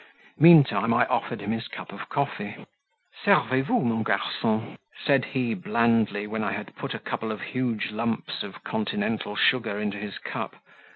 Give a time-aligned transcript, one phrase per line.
[0.39, 2.65] Meantime I offered him his cup of coffee.
[3.23, 7.91] "Servez vous mon garcon," said he blandly, when I had put a couple of huge
[7.91, 10.55] lumps of continental sugar into his cup.